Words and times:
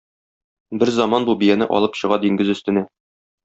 Берзаман 0.83 1.29
бу 1.29 1.37
бияне 1.43 1.69
алып 1.77 2.03
чыга 2.03 2.21
диңгез 2.27 2.53
өстенә. 2.59 2.89